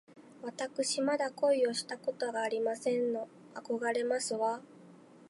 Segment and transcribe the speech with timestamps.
[0.41, 3.27] わたくしまだ恋をしたことがありませんの。
[3.53, 4.59] あこがれますわ